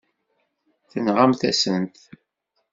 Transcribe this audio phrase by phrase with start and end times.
[0.91, 1.97] Tenɣamt-asen-t.